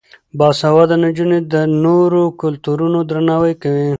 باسواده 0.37 0.95
نجونې 1.03 1.39
د 1.53 1.55
نورو 1.83 2.23
کلتورونو 2.41 2.99
درناوی 3.09 3.53
کوي. 3.63 3.89